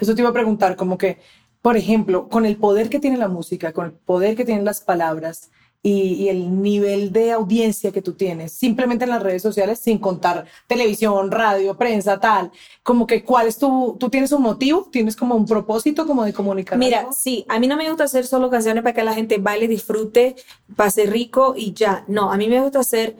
Eso 0.00 0.14
te 0.14 0.20
iba 0.20 0.28
a 0.30 0.34
preguntar, 0.34 0.76
como 0.76 0.98
que, 0.98 1.18
por 1.62 1.76
ejemplo, 1.78 2.28
con 2.28 2.44
el 2.44 2.56
poder 2.56 2.90
que 2.90 3.00
tiene 3.00 3.16
la 3.16 3.28
música, 3.28 3.72
con 3.72 3.86
el 3.86 3.92
poder 3.92 4.36
que 4.36 4.44
tienen 4.44 4.64
las 4.66 4.80
palabras 4.82 5.50
y, 5.82 6.12
y 6.14 6.28
el 6.28 6.60
nivel 6.60 7.10
de 7.12 7.32
audiencia 7.32 7.90
que 7.90 8.02
tú 8.02 8.12
tienes, 8.12 8.52
simplemente 8.52 9.04
en 9.04 9.10
las 9.10 9.22
redes 9.22 9.42
sociales, 9.42 9.78
sin 9.78 9.98
contar 9.98 10.44
televisión, 10.66 11.30
radio, 11.30 11.76
prensa, 11.76 12.20
tal, 12.20 12.50
como 12.82 13.06
que, 13.06 13.24
¿cuál 13.24 13.46
es 13.46 13.56
tu, 13.56 13.96
tú 13.98 14.10
tienes 14.10 14.32
un 14.32 14.42
motivo? 14.42 14.88
¿Tienes 14.92 15.16
como 15.16 15.34
un 15.34 15.46
propósito 15.46 16.06
como 16.06 16.24
de 16.24 16.34
comunicar? 16.34 16.78
Mira, 16.78 17.00
algo? 17.00 17.12
sí, 17.12 17.46
a 17.48 17.58
mí 17.58 17.66
no 17.66 17.76
me 17.76 17.88
gusta 17.88 18.04
hacer 18.04 18.26
solo 18.26 18.50
canciones 18.50 18.82
para 18.82 18.94
que 18.94 19.02
la 19.02 19.14
gente 19.14 19.38
baile, 19.38 19.68
disfrute, 19.68 20.36
pase 20.76 21.06
rico 21.06 21.54
y 21.56 21.72
ya. 21.72 22.04
No, 22.08 22.30
a 22.30 22.36
mí 22.36 22.48
me 22.48 22.60
gusta 22.60 22.80
hacer 22.80 23.16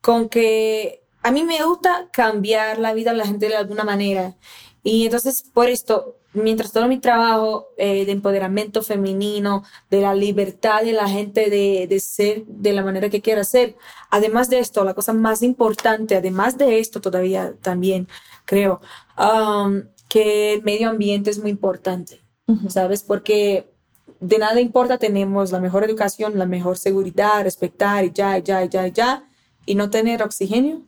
con 0.00 0.28
que, 0.28 1.02
a 1.22 1.32
mí 1.32 1.42
me 1.42 1.62
gusta 1.64 2.08
cambiar 2.12 2.78
la 2.78 2.94
vida 2.94 3.10
de 3.10 3.16
la 3.18 3.26
gente 3.26 3.48
de 3.48 3.56
alguna 3.56 3.82
manera. 3.82 4.36
Y 4.84 5.06
entonces, 5.06 5.42
por 5.42 5.68
esto, 5.68 6.18
mientras 6.36 6.72
todo 6.72 6.88
mi 6.88 6.98
trabajo 6.98 7.68
eh, 7.76 8.04
de 8.06 8.12
empoderamiento 8.12 8.82
femenino, 8.82 9.64
de 9.90 10.00
la 10.00 10.14
libertad 10.14 10.82
de 10.82 10.92
la 10.92 11.08
gente 11.08 11.50
de, 11.50 11.86
de 11.88 12.00
ser 12.00 12.44
de 12.46 12.72
la 12.72 12.84
manera 12.84 13.10
que 13.10 13.20
quiera 13.20 13.44
ser, 13.44 13.76
además 14.10 14.48
de 14.50 14.60
esto, 14.60 14.84
la 14.84 14.94
cosa 14.94 15.12
más 15.12 15.42
importante, 15.42 16.16
además 16.16 16.58
de 16.58 16.78
esto 16.78 17.00
todavía 17.00 17.54
también 17.60 18.08
creo, 18.44 18.80
um, 19.18 19.82
que 20.08 20.54
el 20.54 20.62
medio 20.62 20.90
ambiente 20.90 21.30
es 21.30 21.38
muy 21.38 21.50
importante. 21.50 22.26
¿sabes? 22.68 23.02
Porque 23.02 23.72
de 24.20 24.38
nada 24.38 24.60
importa, 24.60 24.98
tenemos 24.98 25.52
la 25.52 25.60
mejor 25.60 25.84
educación, 25.84 26.38
la 26.38 26.46
mejor 26.46 26.78
seguridad, 26.78 27.42
respetar 27.42 28.04
y 28.04 28.12
ya, 28.12 28.38
y 28.38 28.42
ya, 28.42 28.64
y 28.64 28.68
ya, 28.68 28.86
y 28.86 28.92
ya, 28.92 29.28
y 29.66 29.74
no 29.74 29.90
tener 29.90 30.22
oxígeno, 30.22 30.86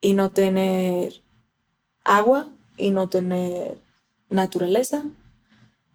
y 0.00 0.14
no 0.14 0.30
tener 0.30 1.22
agua, 2.04 2.48
y 2.76 2.90
no 2.90 3.08
tener 3.08 3.80
naturaleza. 4.28 5.04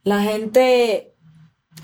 La 0.03 0.21
gente, 0.21 1.15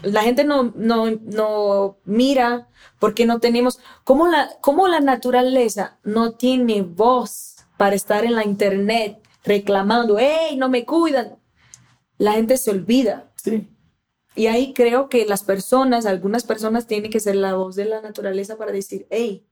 la 0.03 0.23
gente 0.23 0.43
no, 0.43 0.73
no, 0.75 1.09
no 1.11 1.97
mira 2.05 2.67
porque 2.99 3.25
no 3.25 3.39
tenemos, 3.39 3.79
como 4.03 4.27
la, 4.27 4.49
cómo 4.61 4.87
la 4.87 4.99
naturaleza 4.99 5.99
no 6.03 6.33
tiene 6.33 6.81
voz 6.81 7.57
para 7.77 7.95
estar 7.95 8.25
en 8.25 8.35
la 8.35 8.45
internet 8.45 9.21
reclamando, 9.43 10.17
hey, 10.19 10.55
no 10.57 10.69
me 10.69 10.85
cuidan. 10.85 11.39
La 12.17 12.33
gente 12.33 12.57
se 12.57 12.71
olvida. 12.71 13.31
Sí. 13.35 13.69
Y 14.35 14.47
ahí 14.47 14.73
creo 14.73 15.09
que 15.09 15.25
las 15.25 15.43
personas, 15.43 16.05
algunas 16.05 16.43
personas 16.43 16.87
tienen 16.87 17.11
que 17.11 17.19
ser 17.19 17.35
la 17.35 17.55
voz 17.55 17.75
de 17.75 17.85
la 17.85 18.01
naturaleza 18.01 18.57
para 18.57 18.71
decir, 18.71 19.07
hey, 19.09 19.45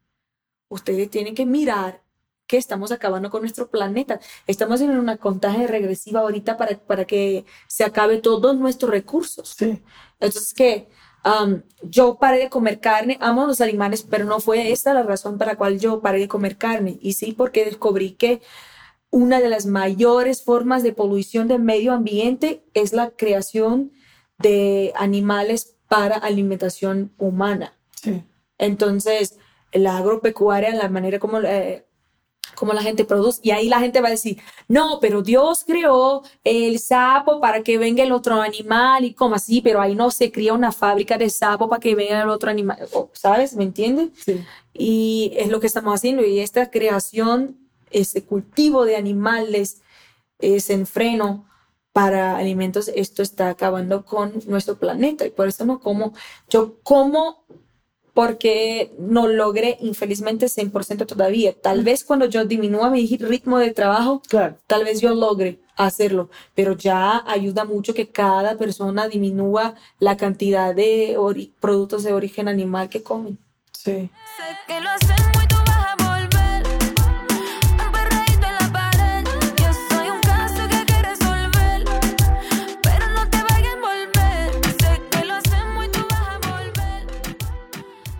ustedes 0.69 1.09
tienen 1.09 1.35
que 1.35 1.45
mirar 1.45 2.03
que 2.47 2.57
estamos 2.57 2.91
acabando 2.91 3.29
con 3.29 3.41
nuestro 3.41 3.69
planeta. 3.69 4.19
Estamos 4.47 4.81
en 4.81 4.91
una 4.91 5.17
contaje 5.17 5.67
regresiva 5.67 6.21
ahorita 6.21 6.57
para, 6.57 6.79
para 6.79 7.05
que 7.05 7.45
se 7.67 7.83
acabe 7.83 8.17
todos 8.17 8.57
nuestros 8.57 8.89
recursos. 8.89 9.55
Sí. 9.57 9.83
Entonces, 10.19 10.53
que 10.53 10.87
um, 11.25 11.61
yo 11.83 12.15
paré 12.15 12.39
de 12.39 12.49
comer 12.49 12.79
carne, 12.79 13.17
amo 13.21 13.45
los 13.45 13.61
animales, 13.61 14.03
pero 14.03 14.25
no 14.25 14.39
fue 14.39 14.71
esta 14.71 14.93
la 14.93 15.03
razón 15.03 15.37
para 15.37 15.51
la 15.51 15.57
cual 15.57 15.79
yo 15.79 16.01
paré 16.01 16.19
de 16.19 16.27
comer 16.27 16.57
carne. 16.57 16.97
Y 17.01 17.13
sí, 17.13 17.33
porque 17.33 17.65
descubrí 17.65 18.13
que 18.13 18.41
una 19.09 19.39
de 19.39 19.49
las 19.49 19.65
mayores 19.65 20.43
formas 20.43 20.83
de 20.83 20.93
polución 20.93 21.47
del 21.47 21.61
medio 21.61 21.93
ambiente 21.93 22.63
es 22.73 22.93
la 22.93 23.11
creación 23.11 23.91
de 24.39 24.93
animales 24.95 25.75
para 25.87 26.15
alimentación 26.15 27.13
humana. 27.17 27.73
Sí. 28.01 28.23
Entonces, 28.57 29.37
la 29.71 29.97
agropecuaria, 29.97 30.73
la 30.75 30.89
manera 30.89 31.19
como, 31.19 31.39
eh, 31.39 31.86
como 32.57 32.73
la 32.73 32.81
gente 32.81 33.05
produce, 33.05 33.39
y 33.43 33.51
ahí 33.51 33.69
la 33.69 33.79
gente 33.79 34.01
va 34.01 34.07
a 34.07 34.11
decir, 34.11 34.39
no, 34.67 34.99
pero 34.99 35.21
Dios 35.21 35.63
creó 35.63 36.23
el 36.43 36.79
sapo 36.79 37.39
para 37.39 37.61
que 37.61 37.77
venga 37.77 38.01
el 38.01 38.11
otro 38.11 38.41
animal 38.41 39.05
y 39.05 39.13
como 39.13 39.35
así, 39.35 39.61
pero 39.61 39.79
ahí 39.79 39.93
no 39.93 40.09
se 40.09 40.31
cría 40.31 40.53
una 40.53 40.71
fábrica 40.71 41.19
de 41.19 41.29
sapo 41.29 41.69
para 41.69 41.79
que 41.79 41.93
venga 41.93 42.23
el 42.23 42.29
otro 42.29 42.49
animal, 42.49 42.79
¿sabes? 43.13 43.55
¿Me 43.55 43.63
entiendes? 43.63 44.09
Sí. 44.25 44.43
Y 44.73 45.33
es 45.35 45.49
lo 45.49 45.59
que 45.59 45.67
estamos 45.67 45.93
haciendo. 45.93 46.25
Y 46.25 46.39
esta 46.39 46.71
creación, 46.71 47.57
ese 47.91 48.23
cultivo 48.23 48.85
de 48.85 48.95
animales, 48.95 49.81
ese 50.39 50.73
enfreno 50.73 51.45
para 51.93 52.37
alimentos, 52.37 52.91
esto 52.95 53.21
está 53.21 53.49
acabando 53.49 54.03
con 54.03 54.33
nuestro 54.47 54.77
planeta. 54.77 55.25
Y 55.25 55.29
por 55.29 55.47
eso 55.47 55.63
no 55.63 55.79
como, 55.79 56.13
yo 56.49 56.79
como 56.81 57.43
porque 58.17 58.95
no 58.97 59.27
logré 59.27 59.77
infelizmente 59.79 60.47
100% 60.47 61.05
todavía. 61.05 61.53
Tal 61.53 61.83
vez 61.83 62.03
cuando 62.03 62.25
yo 62.25 62.45
disminúa 62.45 62.89
mi 62.89 63.05
ritmo 63.05 63.59
de 63.59 63.75
trabajo, 63.75 64.23
Claro. 64.27 64.57
tal 64.65 64.85
vez 64.85 64.99
yo 65.01 65.13
logre 65.13 65.59
hacerlo, 65.75 66.31
pero 66.55 66.75
ya 66.75 67.23
ayuda 67.27 67.63
mucho 67.63 67.93
que 67.93 68.09
cada 68.09 68.57
persona 68.57 69.07
disminúa 69.07 69.75
la 69.99 70.17
cantidad 70.17 70.73
de 70.73 71.15
productos 71.59 72.03
de 72.03 72.13
origen 72.13 72.47
animal 72.47 72.89
que 72.89 73.03
comen. 73.03 73.37
Sí. 73.71 74.09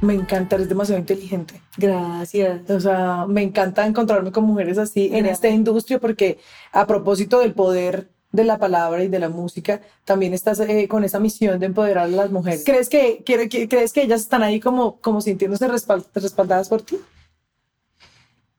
Me 0.08 0.14
encanta, 0.14 0.56
eres 0.56 0.70
demasiado 0.70 1.00
inteligente. 1.02 1.62
Gracias. 1.76 2.70
O 2.70 2.80
sea, 2.80 3.26
me 3.28 3.42
encanta 3.42 3.86
encontrarme 3.86 4.32
con 4.32 4.46
mujeres 4.46 4.78
así 4.78 5.10
en 5.12 5.26
esta 5.26 5.50
industria 5.50 6.00
porque 6.00 6.40
a 6.72 6.88
propósito 6.88 7.40
del 7.40 7.54
poder 7.54 8.08
de 8.32 8.46
la 8.46 8.58
palabra 8.58 9.04
y 9.04 9.10
de 9.10 9.20
la 9.20 9.28
música, 9.28 9.82
también 10.06 10.34
estás 10.34 10.62
eh, 10.62 10.88
con 10.88 11.04
esa 11.04 11.20
misión 11.20 11.60
de 11.60 11.66
empoderar 11.66 12.06
a 12.06 12.08
las 12.08 12.32
mujeres. 12.32 12.64
¿Crees 12.66 12.88
que, 12.88 13.22
crees 13.26 13.92
que 13.92 14.02
ellas 14.02 14.22
están 14.22 14.44
ahí 14.44 14.62
como, 14.62 15.00
como 15.02 15.20
sintiéndose 15.20 15.68
respal- 15.68 16.06
respaldadas 16.14 16.70
por 16.70 16.82
ti? 16.84 16.98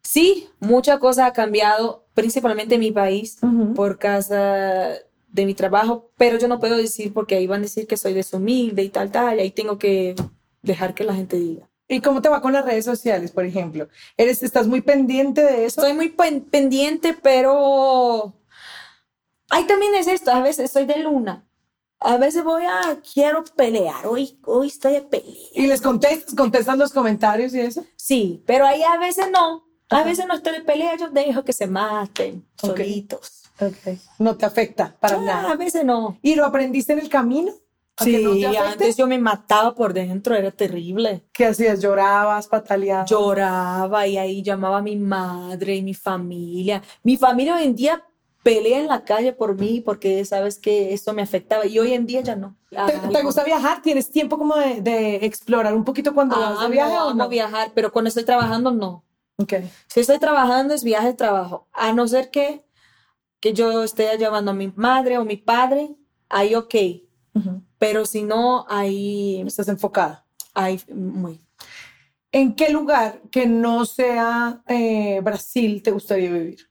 Sí, 0.03 0.49
mucha 0.61 0.99
cosa 0.99 1.27
ha 1.27 1.33
cambiado, 1.33 2.07
principalmente 2.13 2.75
en 2.75 2.81
mi 2.81 2.93
país, 2.93 3.39
por 3.75 3.99
causa 3.99 4.95
de 5.29 5.47
mi 5.47 5.55
trabajo, 5.55 6.11
pero 6.19 6.39
yo 6.39 6.49
no 6.49 6.61
puedo 6.61 6.77
decir 6.77 7.15
porque 7.15 7.37
ahí 7.37 7.47
van 7.47 7.61
a 7.61 7.63
decir 7.63 7.87
que 7.87 7.97
soy 7.97 8.13
deshumilde 8.15 8.83
y 8.83 8.89
tal, 8.91 9.11
tal, 9.11 9.39
y 9.39 9.41
ahí 9.41 9.51
tengo 9.51 9.79
que 9.79 10.15
dejar 10.69 10.95
que 10.95 11.03
la 11.05 11.15
gente 11.15 11.37
diga. 11.37 11.69
¿Y 11.89 12.01
cómo 12.01 12.21
te 12.23 12.29
va 12.29 12.41
con 12.43 12.53
las 12.53 12.65
redes 12.65 12.85
sociales, 12.85 13.33
por 13.33 13.45
ejemplo? 13.45 13.89
¿Eres, 14.17 14.43
¿Estás 14.43 14.67
muy 14.67 14.83
pendiente 14.83 15.43
de 15.43 15.65
eso? 15.65 15.81
Estoy 15.81 15.95
muy 15.95 16.11
pen- 16.11 16.43
pendiente, 16.43 17.15
pero 17.21 18.35
ahí 19.51 19.65
también 19.67 19.95
es 19.95 20.07
esto, 20.07 20.31
a 20.31 20.41
veces 20.41 20.71
soy 20.71 20.85
de 20.87 20.99
luna. 20.99 21.45
A 22.01 22.17
veces 22.17 22.45
voy 22.45 22.63
a, 22.65 23.01
quiero 23.13 23.43
pelear, 23.57 24.07
hoy, 24.07 24.39
hoy 24.45 24.69
estoy 24.69 24.93
de 24.93 25.01
pelea. 25.03 25.35
¿Y 25.55 25.67
les 25.67 25.81
contestas, 25.81 26.35
contestan 26.35 26.79
los 26.79 26.93
comentarios 26.93 27.53
y 27.55 27.61
eso? 27.61 27.85
Sí, 27.97 28.43
pero 28.47 28.65
ahí 28.67 28.83
a 28.83 28.99
veces 28.99 29.27
no. 29.33 29.67
A 29.91 30.05
veces 30.05 30.27
no 30.27 30.35
estoy 30.35 30.53
de 30.53 30.61
pelea, 30.61 30.97
yo 30.97 31.09
dejo 31.09 31.43
que 31.45 31.53
se 31.55 31.67
maten 31.67 32.47
solitos. 32.61 33.43
Okay. 33.59 33.99
No 34.19 34.37
te 34.37 34.47
afecta 34.47 34.95
para 35.01 35.17
Ah, 35.17 35.21
nada. 35.23 35.53
a 35.53 35.57
veces 35.57 35.85
no. 35.85 36.19
¿Y 36.23 36.37
lo 36.37 36.45
aprendiste 36.45 36.93
en 36.93 37.01
el 37.01 37.09
camino? 37.09 37.53
¿A 37.99 38.05
que 38.05 38.19
Sí, 38.19 38.23
no 38.23 38.51
te 38.51 38.59
antes 38.59 38.97
yo 38.97 39.07
me 39.07 39.19
mataba 39.19 39.75
por 39.75 39.93
dentro, 39.93 40.35
era 40.35 40.51
terrible. 40.51 41.25
¿Qué 41.33 41.47
hacías? 41.47 41.81
¿Llorabas, 41.81 42.47
pataleabas? 42.47 43.11
Lloraba 43.11 44.07
y 44.07 44.17
ahí 44.17 44.43
llamaba 44.43 44.79
a 44.79 44.83
mi 44.83 44.97
madre 44.97 45.77
y 45.77 45.83
mi 45.83 45.95
familia. 45.95 46.83
Mi 47.03 47.17
familia 47.17 47.57
hoy 47.57 47.65
en 47.65 47.75
día 47.75 48.05
pelea 48.43 48.79
en 48.79 48.87
la 48.87 49.05
calle 49.05 49.33
por 49.33 49.59
mí 49.59 49.81
porque 49.81 50.25
sabes 50.25 50.59
que 50.59 50.95
eso 50.95 51.13
me 51.13 51.23
afectaba 51.23 51.67
y 51.67 51.79
hoy 51.79 51.93
en 51.93 52.07
día 52.07 52.21
ya 52.21 52.37
no. 52.37 52.57
¿Te, 52.71 52.99
te 53.13 53.23
gusta 53.23 53.45
viajar? 53.45 53.83
¿Tienes 53.83 54.11
tiempo 54.11 54.39
como 54.39 54.57
de, 54.57 54.81
de 54.81 55.17
explorar 55.27 55.75
un 55.75 55.85
poquito 55.85 56.15
cuando 56.15 56.39
vas 56.39 56.61
de 56.61 56.69
viaje 56.69 56.97
o 56.97 57.11
amo 57.11 57.25
no? 57.25 57.29
viajar, 57.29 57.73
pero 57.75 57.93
cuando 57.93 58.09
estoy 58.09 58.25
trabajando 58.25 58.71
no. 58.71 59.05
Ok. 59.39 59.55
Si 59.89 60.01
estoy 60.01 60.19
trabajando 60.19 60.75
es 60.75 60.85
viaje, 60.85 61.15
trabajo. 61.15 61.69
A 61.73 61.93
no 61.93 62.07
ser 62.09 62.31
que, 62.31 62.65
que 63.41 63.53
yo 63.53 63.83
esté 63.83 64.17
llevando 64.19 64.51
a 64.53 64.55
mi 64.55 64.73
madre 64.75 65.19
o 65.19 65.25
mi 65.25 65.37
padre, 65.37 65.97
ahí 66.29 66.55
ok. 66.55 66.75
Pero 67.79 68.05
si 68.07 68.23
no, 68.23 68.67
ahí, 68.69 69.43
Estás 69.47 69.69
enfocada. 69.69 70.25
ahí 70.55 70.81
muy. 70.95 71.41
¿En 72.31 72.55
qué 72.55 72.71
lugar 72.71 73.23
que 73.31 73.47
no 73.47 73.85
sea 73.87 74.63
eh, 74.67 75.21
Brasil 75.23 75.83
te 75.83 75.91
gustaría 75.91 76.31
vivir? 76.31 76.69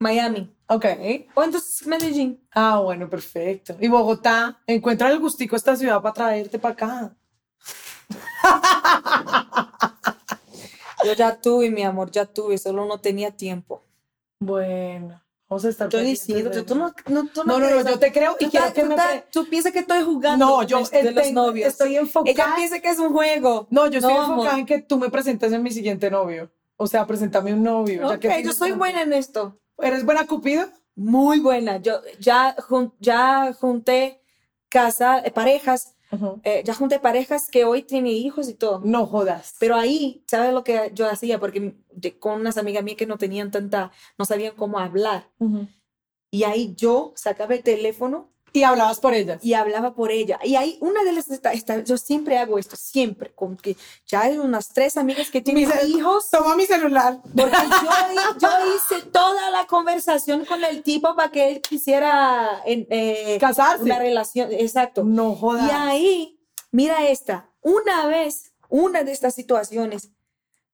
Miami. 0.00 0.52
Ok. 0.66 0.86
O 1.34 1.44
entonces 1.44 1.86
Medellín. 1.86 2.46
Ah, 2.52 2.80
bueno, 2.80 3.08
perfecto. 3.08 3.76
Y 3.80 3.88
Bogotá, 3.88 4.60
encuentra 4.66 5.10
el 5.10 5.18
gustico 5.20 5.56
esta 5.56 5.76
ciudad 5.76 6.02
para 6.02 6.14
traerte 6.14 6.58
para 6.58 6.74
acá. 6.74 7.16
Yo 11.04 11.12
ya 11.12 11.40
tuve, 11.40 11.70
mi 11.70 11.82
amor, 11.82 12.10
ya 12.10 12.24
tuve, 12.24 12.56
solo 12.58 12.86
no 12.86 12.98
tenía 12.98 13.30
tiempo. 13.30 13.84
Bueno, 14.40 15.22
vamos 15.48 15.64
a 15.64 15.68
estar 15.68 15.88
pendientes 15.88 16.26
diciendo, 16.26 16.50
de 16.50 16.62
tú 16.62 16.74
no, 16.74 16.92
no, 17.08 17.26
tú 17.28 17.44
No, 17.44 17.58
no, 17.58 17.58
no, 17.60 17.66
crees, 17.68 17.86
yo 17.86 17.98
te 17.98 18.12
creo 18.12 18.36
y 18.40 18.46
quiero 18.46 18.72
que 18.72 18.82
tú 18.82 18.86
me... 18.88 18.96
ta- 18.96 19.24
Tú 19.30 19.46
piensas 19.48 19.72
que 19.72 19.80
estoy 19.80 20.02
jugando 20.02 20.46
No, 20.46 20.54
con 20.56 20.66
yo 20.66 20.78
de 20.84 21.12
los 21.12 21.22
tengo- 21.24 21.46
novios. 21.46 21.68
estoy 21.68 21.96
enfocada. 21.96 22.30
Ella 22.32 22.54
piensa 22.56 22.80
que 22.80 22.88
es 22.88 22.98
un 22.98 23.12
juego. 23.12 23.66
No, 23.70 23.86
yo 23.88 23.98
estoy 23.98 24.14
No, 24.14 24.20
enfocada 24.22 24.48
amor. 24.50 24.58
en 24.60 24.66
que 24.66 24.78
tú 24.82 24.98
me 24.98 25.10
presentes 25.10 25.52
a 25.52 25.58
mi 25.58 25.70
siguiente 25.70 26.10
novio. 26.10 26.50
O 26.76 26.86
sea, 26.86 27.06
preséntame 27.06 27.52
un 27.52 27.62
novio. 27.62 28.00
ya 28.08 28.14
Ok, 28.16 28.20
que 28.20 28.42
yo 28.42 28.52
soy 28.52 28.72
buena 28.72 29.02
en 29.02 29.12
esto. 29.12 29.60
¿Eres 29.78 30.04
buena 30.04 30.26
Cupido? 30.26 30.66
Muy 30.96 31.40
buena. 31.40 31.76
Yo 31.78 32.00
ya, 32.20 32.54
jun- 32.68 32.92
ya 33.00 33.52
junté 33.52 34.20
casa, 34.68 35.18
eh, 35.24 35.30
parejas, 35.30 35.94
eh, 36.42 36.62
ya 36.64 36.74
junté 36.74 36.98
parejas 36.98 37.48
que 37.50 37.64
hoy 37.64 37.82
tienen 37.82 38.12
hijos 38.12 38.48
y 38.48 38.54
todo. 38.54 38.80
No 38.84 39.06
jodas. 39.06 39.54
Pero 39.58 39.76
ahí, 39.76 40.22
¿sabes 40.26 40.52
lo 40.52 40.64
que 40.64 40.90
yo 40.94 41.08
hacía? 41.08 41.38
Porque 41.40 41.74
de- 41.92 42.18
con 42.18 42.40
unas 42.40 42.56
amigas 42.58 42.82
mías 42.84 42.96
que 42.96 43.06
no 43.06 43.18
tenían 43.18 43.50
tanta, 43.50 43.92
no 44.18 44.24
sabían 44.24 44.54
cómo 44.56 44.78
hablar. 44.78 45.30
Ujú. 45.38 45.68
Y 46.30 46.42
ahí 46.44 46.74
yo 46.76 47.12
sacaba 47.16 47.54
el 47.54 47.62
teléfono 47.62 48.33
Y 48.56 48.62
hablabas 48.62 49.00
por 49.00 49.14
ellas. 49.14 49.44
y 49.44 49.52
hablaba 49.54 49.94
por 49.96 50.12
ella. 50.12 50.38
Y 50.44 50.54
ahí 50.54 50.78
una 50.80 51.02
de 51.02 51.12
las, 51.12 51.28
esta- 51.28 51.52
esta- 51.52 51.82
yo 51.82 51.98
siempre 51.98 52.38
hago 52.38 52.56
esto, 52.56 52.76
siempre, 52.76 53.34
con 53.34 53.56
que 53.56 53.76
ya 54.06 54.22
hay 54.22 54.38
unas 54.38 54.68
tres 54.68 54.96
amigas 54.96 55.28
que 55.30 55.40
tienen 55.40 55.68
Mis- 55.68 55.88
hijos. 55.88 56.30
Toma 56.30 56.54
mi 56.54 56.64
celular. 56.64 57.18
Porque 57.36 57.50
yo, 57.82 58.38
yo 58.40 58.48
hice 58.76 59.06
toda 59.10 59.50
la 59.50 59.66
conversación 59.66 60.44
con 60.44 60.62
el 60.64 60.84
tipo 60.84 61.16
para 61.16 61.32
que 61.32 61.50
él 61.50 61.60
quisiera 61.60 62.62
eh, 62.64 63.38
Casarse. 63.40 63.82
una 63.82 63.98
relación, 63.98 64.52
exacto. 64.52 65.02
No 65.02 65.34
jodas. 65.34 65.68
Y 65.68 65.74
ahí, 65.74 66.40
mira 66.70 67.08
esta, 67.08 67.50
una 67.60 68.06
vez, 68.06 68.52
una 68.68 69.02
de 69.02 69.10
estas 69.10 69.34
situaciones, 69.34 70.10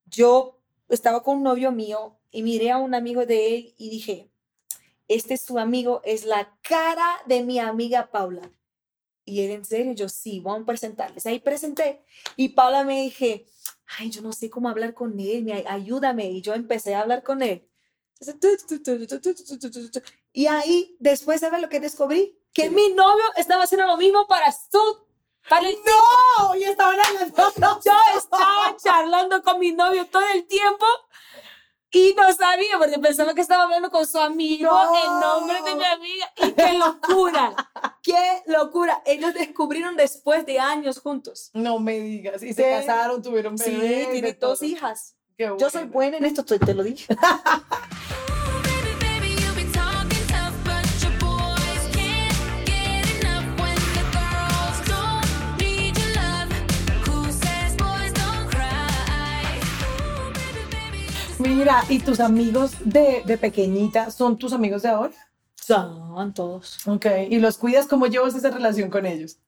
yo 0.04 0.60
estaba 0.90 1.22
con 1.22 1.38
un 1.38 1.44
novio 1.44 1.72
mío 1.72 2.18
y 2.30 2.42
miré 2.42 2.72
a 2.72 2.76
un 2.76 2.94
amigo 2.94 3.25
de 3.25 3.54
él 3.54 3.75
y 3.78 3.88
dije, 3.88 4.30
este 5.11 5.35
es 5.35 5.43
su 5.43 5.59
amigo, 5.59 6.00
es 6.05 6.25
la 6.25 6.57
cara 6.62 7.21
de 7.26 7.43
mi 7.43 7.59
amiga 7.59 8.11
Paula. 8.12 8.49
Y 9.25 9.43
él, 9.43 9.50
en 9.50 9.64
serio, 9.64 9.93
yo 9.93 10.09
sí, 10.09 10.38
vamos 10.38 10.62
a 10.62 10.67
presentarles. 10.67 11.26
Ahí 11.26 11.40
presenté 11.40 12.05
y 12.37 12.50
Paula 12.50 12.85
me 12.85 13.02
dije, 13.02 13.45
ay, 13.99 14.11
yo 14.11 14.23
no 14.23 14.33
sé 14.33 14.49
cómo 14.49 14.69
hablar 14.69 14.95
con 14.95 15.19
él, 15.19 15.43
me, 15.43 15.64
ayúdame. 15.67 16.31
Y 16.31 16.43
yo 16.43 16.55
empecé 16.55 16.95
a 16.95 17.00
hablar 17.00 17.25
con 17.25 17.43
él. 17.43 17.69
Y 20.33 20.47
ahí, 20.47 20.97
después, 21.00 21.40
¿sabes 21.40 21.61
lo 21.61 21.69
que 21.69 21.81
descubrí? 21.81 22.38
Que 22.52 22.71
mi 22.71 22.93
novio 22.93 23.25
estaba 23.37 23.64
haciendo 23.64 23.88
lo 23.88 23.97
mismo 23.97 24.29
para 24.29 24.52
su... 24.52 25.07
Para 25.49 25.69
el 25.69 25.75
¡No! 25.75 26.55
Y 26.55 26.62
estaban 26.62 27.00
hablando. 27.00 27.52
yo 27.85 27.93
estaba 28.17 28.76
charlando 28.76 29.43
con 29.43 29.59
mi 29.59 29.73
novio 29.73 30.07
todo 30.07 30.23
el 30.35 30.47
tiempo 30.47 30.87
y 31.92 32.14
no 32.16 32.32
sabía 32.32 32.78
porque 32.78 32.99
pensaba 32.99 33.35
que 33.35 33.40
estaba 33.40 33.64
hablando 33.64 33.90
con 33.90 34.06
su 34.06 34.18
amigo 34.18 34.70
No. 34.70 34.94
en 34.97 35.20
nombre 35.20 35.61
de 35.62 35.75
mi 35.76 35.85
amiga. 35.85 36.32
Y 36.37 36.52
qué 36.52 36.73
locura, 36.78 37.54
qué 38.02 38.42
locura. 38.47 39.02
Ellos 39.04 39.35
descubrieron 39.35 39.97
después 39.97 40.47
de 40.47 40.59
años 40.61 41.00
juntos. 41.00 41.50
No 41.54 41.78
me 41.78 41.99
digas. 42.00 42.42
Y 42.42 42.49
Sí. 42.49 42.54
se 42.54 42.70
casaron, 42.70 43.23
tuvieron 43.23 43.59
Sí, 43.59 43.70
bebés. 43.73 44.11
tiene 44.12 44.32
de 44.32 44.38
dos 44.38 44.62
hijas. 44.62 45.16
Qué 45.37 45.50
Yo 45.59 45.70
soy 45.70 45.85
buena 45.85 46.18
en 46.18 46.26
esto, 46.26 46.44
te 46.44 46.59
te 46.59 46.75
lo 46.75 46.82
dije. 46.82 47.06
Mira, 61.41 61.83
¿y 61.89 62.00
tus 62.00 62.21
amigos 62.21 62.73
de, 62.85 63.23
de 63.25 63.39
pequeñita 63.39 64.11
son 64.11 64.37
tus 64.37 64.53
amigos 64.53 64.83
de 64.83 64.91
ahora? 64.91 65.15
Son 65.55 66.35
todos. 66.35 66.87
Ok. 66.87 67.07
¿Y 67.31 67.39
los 67.39 67.57
cuidas? 67.57 67.87
¿Cómo 67.87 68.07
llevas 68.07 68.35
esa 68.35 68.50
relación 68.50 68.91
con 68.91 69.07
ellos? 69.07 69.39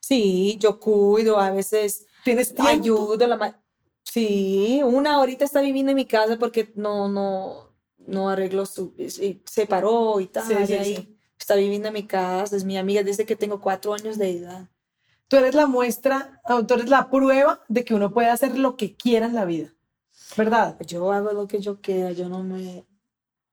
Sí, 0.00 0.56
yo 0.58 0.80
cuido, 0.80 1.38
a 1.38 1.50
veces 1.50 2.06
¿Tienes 2.24 2.54
tiempo? 2.54 2.70
ayudo. 2.70 3.26
La 3.26 3.60
sí, 4.02 4.80
una 4.82 5.16
ahorita 5.16 5.44
está 5.44 5.60
viviendo 5.60 5.90
en 5.90 5.96
mi 5.96 6.06
casa 6.06 6.38
porque 6.38 6.72
no, 6.74 7.08
no, 7.08 7.68
no 7.98 8.30
arregló 8.30 8.64
su, 8.64 8.94
y 8.96 9.42
se 9.44 9.66
paró 9.66 10.20
y 10.20 10.28
tal. 10.28 10.46
Sí, 10.46 10.54
sí, 10.66 10.72
y 10.72 10.76
ahí 10.76 10.96
sí. 10.96 11.18
está 11.38 11.54
viviendo 11.54 11.88
en 11.88 11.94
mi 11.94 12.06
casa, 12.06 12.56
es 12.56 12.64
mi 12.64 12.78
amiga 12.78 13.02
desde 13.02 13.26
que 13.26 13.36
tengo 13.36 13.60
cuatro 13.60 13.92
años 13.92 14.16
de 14.16 14.38
edad. 14.38 14.70
Tú 15.28 15.36
eres 15.36 15.54
la 15.54 15.66
muestra, 15.66 16.40
o 16.44 16.64
tú 16.64 16.74
eres 16.74 16.88
la 16.88 17.10
prueba 17.10 17.60
de 17.68 17.84
que 17.84 17.94
uno 17.94 18.12
puede 18.12 18.28
hacer 18.28 18.58
lo 18.58 18.76
que 18.76 18.96
quiera 18.96 19.26
en 19.26 19.34
la 19.34 19.44
vida. 19.44 19.74
¿Verdad? 20.36 20.76
Yo 20.86 21.12
hago 21.12 21.32
lo 21.32 21.46
que 21.46 21.60
yo 21.60 21.80
quiera, 21.80 22.12
yo 22.12 22.28
no 22.28 22.42
me, 22.42 22.84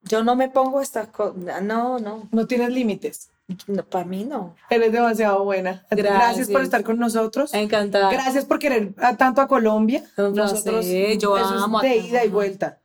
yo 0.04 0.24
no 0.24 0.36
me 0.36 0.50
pongo 0.50 0.82
estas 0.82 1.08
cosas, 1.10 1.62
no, 1.62 2.00
no, 2.00 2.28
No 2.32 2.48
tienes 2.48 2.70
límites. 2.72 3.30
no, 3.68 3.84
para 3.84 4.06
mí 4.06 4.24
no. 4.26 4.56
Eres 4.70 4.92
demasiado 4.92 5.44
buena. 5.44 5.86
Gracias, 5.90 6.16
Gracias. 6.20 6.50
por 6.50 6.62
estar 6.62 6.84
con 6.84 7.00
nosotros. 7.00 7.54
Encantada. 7.54 8.12
Gracias 8.12 8.46
por 8.46 8.60
querer 8.60 8.94
a- 8.98 9.18
tanto 9.18 9.42
a 9.42 9.48
Colombia. 9.48 10.04
Un 10.18 10.34
placer, 10.34 11.18
yo 11.18 11.38
eso 11.38 11.56
es 11.56 11.62
amo 11.64 11.82
de 11.82 11.98
ida 11.98 12.24
y 12.24 12.30
vuelta. 12.30 12.80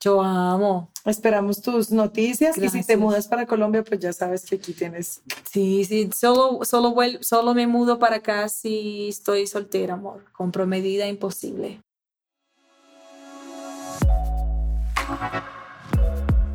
Yo 0.00 0.20
amo. 0.20 0.90
Esperamos 1.06 1.62
tus 1.62 1.90
noticias 1.90 2.56
y 2.58 2.60
si 2.60 2.68
te 2.70 2.76
Gracias. 2.78 2.98
mudas 2.98 3.26
para 3.28 3.46
Colombia, 3.46 3.82
pues 3.82 3.98
ya 4.00 4.12
sabes 4.12 4.44
que 4.44 4.56
aquí 4.56 4.74
tienes. 4.74 5.22
Sí, 5.50 5.84
sí, 5.86 6.10
solo, 6.14 6.62
solo, 6.64 6.94
vuel- 6.94 7.22
solo 7.22 7.54
me 7.54 7.66
mudo 7.66 7.98
para 7.98 8.16
acá 8.16 8.48
si 8.50 9.08
estoy 9.08 9.46
soltera, 9.46 9.94
amor. 9.94 10.22
Comprometida, 10.32 11.06
imposible. 11.08 11.80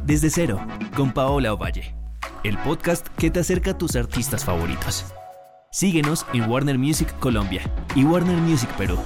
Desde 0.05 0.29
cero, 0.29 0.59
con 0.95 1.11
Paola 1.11 1.53
Ovalle, 1.53 1.95
el 2.43 2.57
podcast 2.59 3.07
que 3.09 3.29
te 3.29 3.39
acerca 3.39 3.71
a 3.71 3.77
tus 3.77 3.95
artistas 3.95 4.43
favoritos. 4.43 5.05
Síguenos 5.71 6.25
en 6.33 6.49
Warner 6.49 6.79
Music 6.79 7.13
Colombia 7.19 7.61
y 7.95 8.03
Warner 8.03 8.37
Music 8.37 8.69
Perú. 8.75 8.97